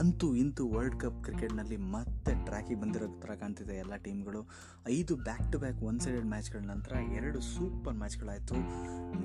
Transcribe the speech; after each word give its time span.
ಅಂತೂ 0.00 0.34
ಇಂತೂ 0.34 0.68
world 0.68 1.00
cup 1.00 1.24
ಕ್ರಿಕೆಟ್ನಲ್ಲಿ 1.24 1.76
ಮತ್ತೆ 1.76 2.44
ಟ್ರ್ಯಾಕಿಗೆ 2.44 2.80
ಬಂದಿರೋ 2.80 3.06
ಥರ 3.20 3.34
ಕಾಣ್ತಿದೆ 3.34 3.74
ಎಲ್ಲ 3.76 3.96
ಟೀಮ್ಗಳು 3.96 4.40
ಐದು 4.86 5.16
back 5.16 5.52
to 5.52 5.58
back 5.58 5.82
one 5.82 6.00
sided 6.00 6.24
ಮ್ಯಾಚ್ಗಳ 6.24 6.58
ನಂತರ 6.58 6.92
ಎರಡು 6.92 7.40
ಸೂಪರ್ 7.40 7.94
ಮ್ಯಾಚ್ಗಳಾಯಿತು 7.94 8.54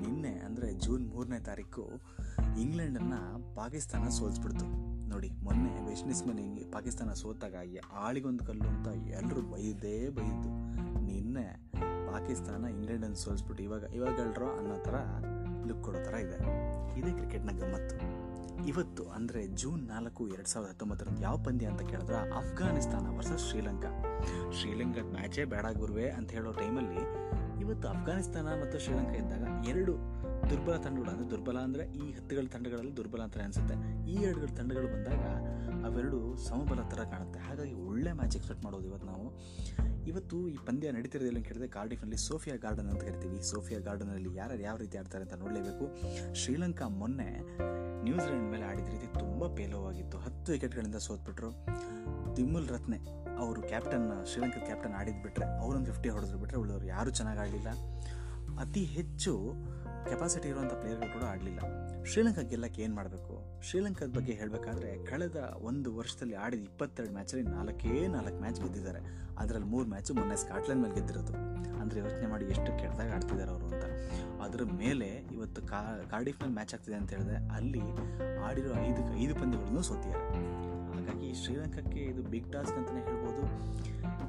ನಿನ್ನೆ 0.00 0.32
ಅಂದರೆ 0.38 0.72
ಜೂನ್ 0.72 1.06
ಮೂರನೇ 1.08 1.38
ತಾರೀಕು 1.38 2.02
ಇಂಗ್ಲೆಂಡನ್ನು 2.60 3.54
ಪಾಕಿಸ್ತಾನ 3.54 4.08
ಸೋಲ್ಸ್ಬಿಡ್ತು. 4.08 4.66
ನೋಡಿ, 5.08 5.30
ಮೊನ್ನೆ 5.42 5.88
ವೆಸ್ಟ್ 5.88 6.04
ಇಂಡೀಸ್ 6.04 6.26
ಮೇಲೆ 6.26 6.70
ಪಾಕಿಸ್ತಾನ 6.70 7.12
ಸೋತಾಗ 7.12 7.54
ಆಳಿಗೊಂದು 7.92 8.44
ಕಲ್ಲು 8.44 8.68
ಅಂತ 8.68 8.88
ಎಲ್ಲರೂ 8.88 9.42
ಬೈದೇ 9.42 10.08
ಬೈದು. 10.08 10.50
ನಿನ್ನೆ 11.04 11.46
ಪಾಕಿಸ್ತಾನ 12.12 12.64
ಇಂಗ್ಲೆಂಡನ್ನು 12.64 13.16
ಸೋಲ್ಸ್ಬಿಟ್ಟು 13.16 13.64
ಇವಾಗ 13.64 13.82
ಇವಾಗ 13.82 14.14
ಹೇಳ್ರೋ 14.20 14.50
ಅನ್ನೋ 14.58 14.76
ಥರ 14.84 14.94
ಲುಕ್ 15.68 15.84
ಕೊಡೋ 15.84 16.04
ಥರ 16.04 16.14
ಇದೆ. 16.14 16.38
ಇದೇ 16.98 17.10
ಕ್ರಿಕೆಟ್ನ 17.10 17.50
ಗಮ್ಮತ್ತು. 17.58 17.96
ಇವತ್ತು 18.70 19.02
ಅಂದರೆ 19.16 19.40
ಜೂನ್ 19.60 19.82
ನಾಲ್ಕು 19.92 20.22
ಎರಡು 20.34 20.50
ಸಾವಿರದ 20.52 20.70
ಹತ್ತೊಂಬತ್ತರಂದು 20.72 21.22
ಯಾವ 21.26 21.36
ಪಂದ್ಯ 21.46 21.66
ಅಂತ 21.72 21.82
ಕೇಳಿದ್ರೆ 21.90 22.18
ಅಫ್ಘಾನಿಸ್ತಾನ 22.40 23.06
ವರ್ಸಸ್ 23.16 23.44
ಶ್ರೀಲಂಕಾ. 23.50 23.90
ಶ್ರೀಲಂಕಾ 24.58 25.02
ಮ್ಯಾಚೇ 25.14 25.44
ಬೇಡ 25.54 25.66
ಗುರುವೆ 25.80 26.06
ಅಂತ 26.18 26.30
ಹೇಳೋ 26.38 26.52
ಟೈಮಲ್ಲಿ 26.60 27.02
ಇವತ್ತು 27.62 27.86
ಅಫ್ಘಾನಿಸ್ತಾನ 27.88 28.48
ಮತ್ತು 28.62 28.78
ಶ್ರೀಲಂಕಾ 28.84 29.16
ಇದ್ದಾಗ 29.22 29.44
ಎರಡು 29.72 29.92
ದುರ್ಬಲ 30.50 30.74
ತಂಡಗಳು, 30.84 31.10
ಅಂದರೆ 31.12 31.28
ದುರ್ಬಲ 31.30 31.58
ಅಂದರೆ 31.66 31.84
ಈ 32.00 32.04
ಹತ್ತುಗಳ 32.16 32.46
ತಂಡಗಳಲ್ಲಿ 32.54 32.92
ದುರ್ಬಲ 32.98 33.22
ಅಂತ 33.26 33.38
ಅನಿಸುತ್ತೆ. 33.44 33.76
ಈ 34.12 34.16
ಎರಡುಗಳ 34.26 34.50
ತಂಡಗಳು 34.58 34.88
ಬಂದಾಗ 34.94 35.24
ಅವೆರಡು 35.88 36.18
ಸಮಬಲ 36.48 36.80
ಥರ 36.92 37.00
ಕಾಣುತ್ತೆ. 37.12 37.38
ಹಾಗಾಗಿ 37.46 37.74
ಒಳ್ಳೆ 37.88 38.12
ಮ್ಯಾಚ್ 38.12 38.36
ಎಕ್ಸ್ಪೆಕ್ಟ್ 38.38 38.64
ಮಾಡೋದು 38.66 38.86
ಇವತ್ತು 38.90 39.08
ನಾವು. 39.12 39.26
ಇವತ್ತು 40.10 40.36
ಈ 40.48 40.56
ಪಂದ್ಯ 40.66 40.92
ನಡೀತಿರೋದಿಲ್ಲ 40.96 41.38
ಅಂತ 41.38 41.48
ಕೇಳಿದ್ರೆ 41.48 41.68
ಕಾರ್ಡಿಫ್ನಲ್ಲಿ 41.76 42.18
ಸೋಫಿಯಾ 42.26 42.56
ಗಾರ್ಡನ್ 42.64 42.90
ಅಂತ 42.92 43.02
ಕರಿತೀವಿ. 43.08 43.38
ಸೋಫಿಯಾ 43.50 43.80
ಗಾರ್ಡನಲ್ಲಿ 43.88 44.30
ಯಾರ್ಯಾರು 44.40 44.62
ಯಾವ 44.68 44.76
ರೀತಿ 44.82 44.98
ಆಡ್ತಾರೆ 45.00 45.24
ಅಂತ 45.26 45.36
ನೋಡಲೇಬೇಕು. 45.42 45.86
ಶ್ರೀಲಂಕಾ 46.42 46.88
ಮೊನ್ನೆ 47.00 47.30
ನ್ಯೂಜಿಲೆಂಡ್ 48.02 48.50
ಮೇಲೆ 48.50 48.64
ಆಡಿದ 48.64 48.88
ರೀತಿ 48.88 49.06
ತುಂಬ 49.20 49.54
ಪೇಲವಾಗಿತ್ತು. 49.54 50.18
ಹತ್ತು 50.18 50.52
ವಿಕೆಟ್ಗಳಿಂದ 50.52 50.96
ಸೋತ್ಬಿಟ್ರು. 50.96 51.50
ತಿಮ್ಮುಲ್ 52.34 52.68
ರತ್ನೆ 52.68 52.98
ಅವರು 53.38 53.62
ಕ್ಯಾಪ್ಟನ್ 53.62 54.26
ಶ್ರೀಲಂಕಾ 54.26 54.60
ಕ್ಯಾಪ್ಟನ್ 54.64 54.92
ಆಡಿದ್ಬಿಟ್ರೆ 54.92 55.58
ಅವರೊಂದು 55.58 55.92
ಫಿಫ್ಟಿ 55.92 56.08
ಹೊಡೆದ್ರು 56.08 56.38
ಬಿಟ್ಟರೆ 56.38 56.60
ಉಳಿದವರು 56.60 56.86
ಯಾರೂ 56.86 57.10
ಚೆನ್ನಾಗಿ 57.10 57.40
ಆಡಲಿಲ್ಲ 57.40 57.68
ಅತಿ 58.60 58.84
ಹೆಚ್ಚು 58.84 59.32
ಕೆಪಾಸಿಟಿ 60.10 60.48
ಇರುವಂಥ 60.48 60.72
ಪ್ಲೇಯರ್ಗಳು 60.72 61.12
ಕೂಡ 61.12 61.22
ಆಡಲಿಲ್ಲ 61.22 61.58
ಶ್ರೀಲಂಕಾ 62.04 62.42
ಗೆಲ್ಲಕ್ಕೆ 62.42 62.82
ಏನು 62.82 62.94
ಮಾಡಬೇಕು? 62.94 63.62
ಶ್ರೀಲಂಕಾದ 63.62 64.08
ಬಗ್ಗೆ 64.08 64.32
ಹೇಳಬೇಕಾದ್ರೆ 64.32 65.04
ಕಳೆದ 65.04 65.36
ಒಂದು 65.62 65.96
ವರ್ಷದಲ್ಲಿ 65.96 66.34
ಆಡಿದ 66.34 66.60
ಇಪ್ಪತ್ತೆರಡು 66.60 67.12
ಮ್ಯಾಚಲ್ಲಿ 67.12 67.44
ನಾಲ್ಕೇ 67.44 68.06
ನಾಲ್ಕು 68.06 68.40
ಮ್ಯಾಚ್ 68.40 68.60
ಗೆದ್ದಿದ್ದಾರೆ. 68.60 69.00
ಅದರಲ್ಲಿ 69.38 69.68
ಮೂರು 69.68 69.88
ಮ್ಯಾಚು 69.88 70.14
ಮೊನ್ನೆ 70.14 70.36
ಸ್ಕಾಟ್ಲೆಂಡ್ 70.36 70.82
ಮೇಲೆ 70.82 70.94
ಗೆದ್ದಿರೋದು. 70.94 71.32
ಅಂದರೆ 71.80 72.00
ಯೋಚನೆ 72.00 72.26
ಮಾಡಿ 72.26 72.44
ಎಷ್ಟು 72.44 72.78
ಕೆಟ್ಟದಾಗ 72.78 73.12
ಆಡ್ತಿದ್ದಾರೆ 73.12 73.50
ಅವರು 73.50 73.66
ಅಂತ. 73.66 73.84
ಅದರ 74.42 74.60
ಮೇಲೆ 74.64 75.08
ಇವತ್ತು 75.32 75.62
ಕಾ 75.62 76.00
ಕಾರ್ಡಿಫ್ನಲ್ಲಿ 76.10 76.54
ಮ್ಯಾಚ್ 76.54 76.74
ಆಗ್ತಿದೆ 76.74 76.96
ಅಂತ 76.96 77.10
ಹೇಳಿದ್ರೆ 77.10 77.36
ಅಲ್ಲಿ 77.36 77.82
ಆಡಿರೋ 78.44 78.74
ಐದು 78.74 79.16
ಐದು 79.16 79.34
ಪಂದ್ಯಗಳನ್ನು 79.34 79.82
ಸೋತಿದ್ದಾರೆ. 79.82 80.30
ಹಾಗಾಗಿ 80.92 81.34
ಶ್ರೀಲಂಕಾಕ್ಕೆ 81.34 82.00
ಇದು 82.00 82.22
ಬಿಗ್ 82.22 82.52
ಟಾಸ್ಕ್ 82.52 82.78
ಅಂತಲೇ 82.78 83.00
ಹೇಳ್ಬೋದು. 83.00 83.42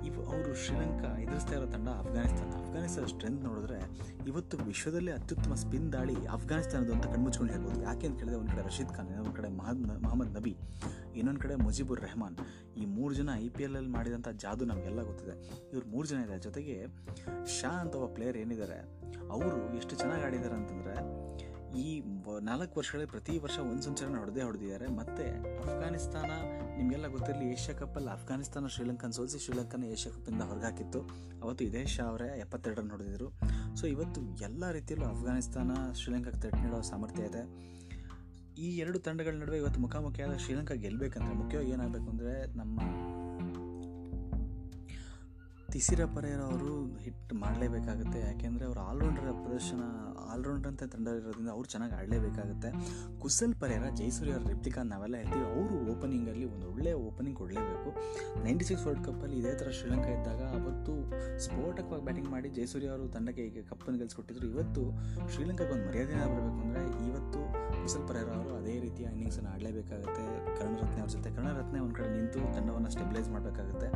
ಇವು 0.05 0.19
ಅವರು 0.25 0.52
ಶ್ರೀಲಂಕಾ 0.55 1.09
ಎದುರಿಸ್ತಾ 1.17 1.55
ಇರೋ 1.55 1.66
ತಂಡ 1.66 1.88
ಅಫ್ಘಾನಿಸ್ತಾನ 1.89 2.52
ಅಫ್ಘಾನಿಸ್ತಾನ 2.63 3.05
ಸ್ಟ್ರೆಂತ್ 3.05 3.44
ನೋಡಿದ್ರೆ 3.44 3.80
ಇವತ್ತು 4.27 4.58
ವಿಶ್ವದಲ್ಲೇ 4.58 5.11
ಅತ್ಯುತ್ತಮ 5.11 5.53
ಸ್ಪಿನ್ 5.53 5.94
ದಾಳಿ 5.94 6.16
ಅಫ್ಘಾನಿಸ್ತಾನದ್ದು 6.25 6.94
ಅಂತ 6.94 7.05
ಕಣ್ಮುಚ್ಕೊಂಡು 7.05 7.53
ಹೇಳ್ಬೋದು. 7.53 7.81
ಯಾಕೆ 7.81 8.08
ಅಂತ 8.08 8.17
ಕೇಳಿದ್ರೆ 8.19 8.39
ಒಂದು 8.39 8.52
ಕಡೆ 8.52 8.63
ರಶೀದ್ 8.66 8.89
ಖಾನ್, 8.89 9.08
ಇನ್ನೊಂದು 9.08 9.31
ಕಡೆ 9.31 9.50
ಮಹದ್, 9.50 10.02
ಮೊಹಮ್ಮದ್ 10.03 10.33
ನಬಿ, 10.38 10.58
ಇನ್ನೊಂದು 11.16 11.39
ಕಡೆ 11.39 11.55
ಮುಜೀಬುರ್ 11.55 12.02
ರೆಹಮಾನ್. 12.02 12.38
ಈ 12.78 12.85
ಮೂರು 12.85 13.13
ಜನ 13.13 13.30
ಐ 13.35 13.50
ಪಿ 13.50 13.63
ಎಲ್ 13.63 13.75
ಅಲ್ಲಿ 13.75 13.89
ಮಾಡಿದಂಥ 13.89 14.28
ಜಾದು 14.28 14.66
ನಮಗೆಲ್ಲ 14.66 15.02
ಗೊತ್ತಿದೆ. 15.02 15.35
ಇವ್ರು 15.73 15.88
ಮೂರು 15.88 16.08
ಜನ 16.08 16.17
ಇದ್ದಾರೆ 16.17 16.39
ಜೊತೆಗೆ 16.39 16.85
ಶಾ 17.59 17.69
ಅಂತ 17.69 17.95
ಒಬ್ಬ 17.95 18.13
ಪ್ಲೇಯರ್ 18.13 18.38
ಏನಿದ್ದಾರೆ 18.38 18.80
ಅವರು 19.30 19.75
ಎಷ್ಟು 19.78 19.95
ಚೆನ್ನಾಗಿ 19.95 20.23
ಆಡಿದ್ದಾರೆ 20.23 20.55
ಅಂತಂದರೆ 20.55 20.95
ಈ 21.76 22.04
ನಾಲ್ಕು 22.42 22.80
ವರ್ಷಗಳಲ್ಲಿ 22.80 23.10
ಪ್ರತಿ 23.10 23.38
ವರ್ಷ 23.38 23.60
ಒಂದು 23.60 23.82
ಸಂಚಾರ 23.82 24.08
ಹೊಡೆದೇ 24.20 24.42
ಹೊಡೆದಿದ್ದಾರೆ. 24.42 24.88
ಮತ್ತು 24.88 25.23
ಅಫ್ಘಾನಿಸ್ತಾನ, 25.64 26.32
ನಿಮಗೆಲ್ಲ 26.78 27.08
ಗೊತ್ತಿರಲಿ, 27.08 27.52
ಏಷ್ಯಾ 27.52 27.76
ಕಪ್ಪಲ್ಲಿ 27.76 28.09
ಅಫ್ಘಾನಿಸ್ತಾನ, 28.09 28.68
ಶ್ರೀಲಂಕನ್, 28.68 29.12
ಸೋಲಿಸಿ 29.12 29.40
ಶ್ರೀಲಂಕಾನ 29.40 29.84
ಏಷ್ಯಾ 29.84 30.12
ಕಪ್ಪಿಂದ 30.12 30.42
ಹೊರಗಾಕಿತ್ತು 30.42 31.00
ಅವತ್ತು 31.44 31.64
ಇದೇ 31.64 31.86
ಶಾ 31.86 32.03
ಅವರೇ 32.03 32.40
ಎಪ್ಪತ್ತೆರಡು 32.40 32.81
ರನ್ 32.81 32.90
ಹೊಡೆದಿದ್ರು. 32.90 33.30
ಸೊ 33.75 33.88
ಇವತ್ತು 33.88 34.22
ಎಲ್ಲ 34.22 34.72
ರೀತಿಯಲ್ಲೂ 34.72 35.06
ಅಫ್ಘಾನಿಸ್ತಾನ, 35.06 35.72
ಶ್ರೀಲಂಕಾಕ್ಕೆ 35.94 36.41
ತಟ್ಟು 36.41 36.64
ನೀಡೋ 36.64 36.81
ಸಾಮರ್ಥ್ಯ 36.81 37.24
ಇದೆ. 37.24 37.44
ಈ 38.58 38.78
ಎರಡು 38.78 39.00
ತಂಡಗಳ 39.00 39.31
ನಡುವೆ 39.31 39.58
ಇವತ್ತು 39.58 39.80
ಮುಖಾಮುಖಿಯಾದ 39.80 40.38
ಶ್ರೀಲಂಕಾ 40.38 40.74
ಗೆಲ್ಲಬೇಕಂದ್ರೆ 40.74 41.34
ಮುಖ್ಯವಾಗಿ 41.34 41.72
ಏನಾಗಬೇಕು 41.72 42.09
ಅಂದರೆ 42.09 42.58
ನಮ್ಮ 42.58 42.80
ತಿಸಿರ 45.73 46.01
ಪರೇರ 46.16 46.41
ಅವರು 46.50 46.73
ಹಿಟ್ 47.05 47.31
ಮಾಡಲೇಬೇಕಾಗುತ್ತೆ. 47.41 48.19
ಯಾಕೆಂದರೆ 48.28 48.66
ಅವರು 48.67 48.81
ಆಲ್ರೌಂಡರ್ 48.89 49.25
ಪ್ರದರ್ಶನ, 49.41 49.81
ಆಲ್ರೌಂಡರ್ 50.33 50.69
ಅಂತ 50.72 50.83
ತಂಡ 50.94 51.07
ಇರೋದ್ರಿಂದ 51.19 51.51
ಅವ್ರು 51.55 51.67
ಚೆನ್ನಾಗಿ 51.73 51.95
ಆಡಲೇಬೇಕಾಗುತ್ತೆ. 52.00 52.69
ಕುಸಲ್ 53.23 53.55
ಪರೇರ 53.61 53.85
ಜೈಸೂರಿ 54.00 54.31
ಅವರ 54.35 54.44
ರಿಪ್ತಿಕಾ 54.53 54.81
ನಾವೆಲ್ಲ 54.91 55.16
ಹೇಳ್ತೀವಿ, 55.22 55.45
ಅವರು 55.53 55.75
ಓಪನಿಂಗಲ್ಲಿ 55.94 56.45
ಒಂದು 56.53 56.66
ಒಳ್ಳೆಯ 56.73 56.95
ಓಪನಿಂಗ್ 57.09 57.38
ಕೊಡಲೇಬೇಕು. 57.41 57.89
ನೈಂಟಿ 58.45 58.66
ಸಿಕ್ಸ್ 58.69 58.85
ವರ್ಲ್ಡ್ 58.88 59.03
ಕಪ್ಪಲ್ಲಿ 59.07 59.38
ಇದೇ 59.41 59.53
ಥರ 59.61 59.69
ಶ್ರೀಲಂಕಾ 59.79 60.11
ಇದ್ದಾಗ 60.17 60.41
ಅವತ್ತು 60.59 60.95
ಸ್ಫೋಟಕವಾಗಿ 61.45 62.05
ಬ್ಯಾಟಿಂಗ್ 62.07 62.29
ಮಾಡಿ 62.35 62.49
ಜೈಸೂರಿ 62.57 62.89
ಅವರು 62.94 63.05
ತಂಡಕ್ಕೆ 63.17 63.45
ಈಗ 63.49 63.63
ಕಪ್ಪನ್ನು 63.72 63.99
ಗೆಲ್ಸ್ಕೊಟ್ಟಿದ್ರು. 64.03 64.47
ಇವತ್ತು 64.53 64.84
ಶ್ರೀಲಂಕಾಗೆ 65.35 65.73
ಒಂದು 65.78 65.85
ಮರ್ಯಾದೆನ 65.89 66.23
ಬರಬೇಕು 66.34 66.61
ಅಂದರೆ 66.67 66.84
ಇವತ್ತು 67.09 67.41
ಕುಸಲ್ 67.81 68.07
ಪರೇರ 68.09 68.29
ಅವರು 68.39 68.53
ಅದೇ 68.61 68.75
ರೀತಿಯ 68.85 69.05
ಇನ್ನಿಂಗ್ಸನ್ನು 69.16 69.51
ಆಡಲೇಬೇಕಾಗುತ್ತೆ. 69.55 70.23
ಕರುಣರತ್ನೆ 70.57 71.01
ಅವ್ರ 71.03 71.11
ಜೊತೆ. 71.17 71.29
ಕರುಣರತ್ನೆ 71.38 71.79
ಒಂದು 71.85 71.95
ಕಡೆ 71.99 72.09
ನಿಂತು 72.17 72.39
ತಂಡವನ್ನು 72.55 72.91
ಸ್ಟೆಬಿಲೈಸ್ 72.95 73.29
ಮಾಡಬೇಕಾಗುತ್ತೆ. 73.35 73.89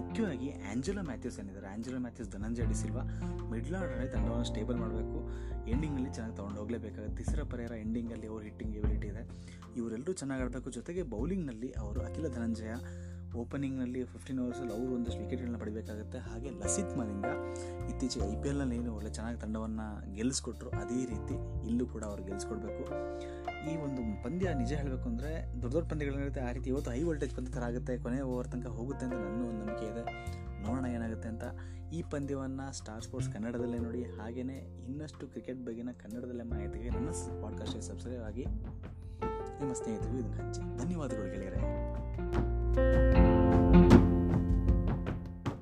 ಮುಖ್ಯವಾಗಿ 0.00 0.50
ಆಂಜಲೋ 0.72 1.02
ಮ್ಯಾಥ್ಯೂಸ್ 1.12 1.38
ಏನಿದ್ದಾರೆ 1.40 1.68
ಆಂಜಲೋ 1.74 2.00
ಮ್ಯಾಥ್ಯೂಸ್ 2.06 2.30
ಧನಂಜಯ 2.36 2.66
ಡಿಸಿಲ್ವಾ 2.72 3.04
ಮಿಡ್ಲ್ 3.52 3.76
ಆರ್ಡರ್ನೇ 3.80 4.08
ತಂಡವನ್ನು 4.14 4.46
ಸ್ಟೇಬಲ್ 4.50 4.78
ಮಾಡಬೇಕು. 4.82 5.18
ಎಂಡಿಂಗಲ್ಲಿ 5.70 6.10
ಚೆನ್ನಾಗಿ 6.12 6.36
ತೊಗೊಂಡು 6.36 6.58
ಹೋಗಲೇಬೇಕಾಗುತ್ತೆ. 6.60 7.16
ತಿಸರ 7.20 7.42
ಪರಿಹಾರ 7.52 7.74
ಎಂಡಿಂಗಲ್ಲಿ 7.84 8.28
ಅವ್ರ 8.32 8.42
ಹಿಟ್ಟಿಂಗ್ 8.48 8.76
ಎಬಿಲಿಟಿ 8.76 9.08
ಇದೆ 9.12 9.22
ಇವರೆಲ್ಲರೂ 9.76 10.12
ಚೆನ್ನಾಗಿ 10.20 10.42
ಆಡಬೇಕು. 10.44 10.70
ಜೊತೆಗೆ 10.78 11.02
ಬೌಲಿಂಗ್ನಲ್ಲಿ 11.14 11.70
ಅವರು 11.84 12.00
ಅಖಿಲ 12.08 12.28
ಧನಂಜಯ 12.36 12.72
ಓಪನಿಂಗ್ನಲ್ಲಿ 13.36 14.04
ಫಿಫ್ಟೀನ್ 14.04 14.38
ಓವರ್ಸಲ್ಲಿ 14.38 14.72
ಅವರು 14.72 14.94
ಒಂದಷ್ಟು 14.94 15.20
ವಿಕೆಟ್ಗಳನ್ನ 15.20 15.56
ಪಡಿಬೇಕಾಗುತ್ತೆ. 15.56 16.18
ಹಾಗೆ 16.18 16.50
ಲಸಿತ್ 16.50 16.98
ಮಲಿಂಗ 16.98 17.24
ಇತ್ತೀಚೆಗೆ 17.90 18.38
ಐ 18.38 18.42
ಪಿ 18.42 18.48
ಎಲ್ನಲ್ಲಿ 18.48 18.76
ಏನು 18.76 18.94
ಒಳ್ಳೆ 18.94 19.10
ಚೆನ್ನಾಗಿ 19.10 19.40
ತಂಡವನ್ನು 19.40 20.14
ಗೆಲ್ಲಿಸ್ಕೊಟ್ರು 20.14 20.70
ಅದೇ 20.70 21.00
ರೀತಿ 21.06 21.66
ಇಲ್ಲೂ 21.68 21.86
ಕೂಡ 21.86 22.04
ಅವ್ರು 22.04 22.22
ಗೆಲ್ಲಿಸ್ಕೊಡ್ಬೇಕು 22.22 22.84
ಈ 23.70 23.76
ಒಂದು 23.76 24.24
ಪಂದ್ಯ 24.24 24.54
ನಿಜ 24.54 24.72
ಹೇಳಬೇಕು 24.72 25.08
ಅಂದರೆ 25.08 25.62
ದೊಡ್ಡ 25.62 25.74
ದೊಡ್ಡ 25.74 25.90
ಪಂದ್ಯಗಳೇನಿರುತ್ತೆ 25.90 26.40
ಆ 26.40 26.52
ರೀತಿ 26.52 26.70
ಇವತ್ತು 26.70 26.90
ಹೈ 26.90 27.02
ವೋಲ್ಟೇಜ್ 27.02 27.34
ಪಂದ್ಯ 27.34 27.52
ಥರ 27.52 27.62
ಆಗುತ್ತೆ. 27.62 27.98
ಕೊನೆ 27.98 28.20
ಓವರ್ 28.20 28.48
ತನಕ 28.48 28.66
ಹೋಗುತ್ತೆ 28.66 29.04
ಅಂತ 29.06 29.14
ನನ್ನ 29.14 29.48
ಒಂದು 29.48 29.66
ನಂಬಿಕೆ 29.66 29.86
ಇದೆ. 29.86 30.04
ನೋಡೋಣ 30.62 30.86
ಏನಾಗುತ್ತೆ 30.86 31.28
ಅಂತ. 31.28 31.42
ಈ 31.92 32.02
ಪಂದ್ಯವನ್ನು 32.02 32.72
ಸ್ಟಾರ್ 32.72 33.02
ಸ್ಪೋರ್ಟ್ಸ್ 33.02 33.32
ಕನ್ನಡದಲ್ಲೇ 33.32 33.78
ನೋಡಿ. 33.78 34.02
ಹಾಗೆಯೇ 34.02 34.84
ಇನ್ನಷ್ಟು 34.84 35.26
ಕ್ರಿಕೆಟ್ 35.26 35.66
ಬಗ್ಗೆನ 35.66 35.88
ಕನ್ನಡದಲ್ಲೇ 35.92 36.44
ಮಾಹಿತಿಗೆ 36.44 36.90
ನನ್ನ 36.90 37.08
ಪಾಡ್ಕಾಸ್ಟ್ಗೆ 37.42 37.82
ಸಬ್ಸ್ಕ್ರೈಬ್ 37.82 38.22
ಆಗಿ. 38.22 38.44
ನಿಮ್ಮ 39.60 39.72
ಸ್ನೇಹಿತರಿಗೂ 39.72 40.18
ಇದನ್ನು 40.18 40.36
ಹಂಚಿ. 40.36 40.84
ಧನ್ಯವಾದಗಳು 40.84 41.30
ಗೆಳೆಯರೆ. 41.30 43.21